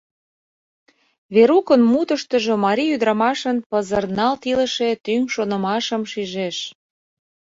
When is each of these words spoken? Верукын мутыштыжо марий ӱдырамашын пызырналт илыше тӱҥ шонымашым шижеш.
Верукын 1.33 1.81
мутыштыжо 1.91 2.53
марий 2.65 2.93
ӱдырамашын 2.95 3.57
пызырналт 3.69 4.41
илыше 4.51 4.89
тӱҥ 5.03 5.21
шонымашым 5.33 6.01
шижеш. 6.11 6.57